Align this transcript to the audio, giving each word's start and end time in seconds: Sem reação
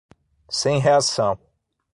Sem 0.49 0.79
reação 0.79 1.37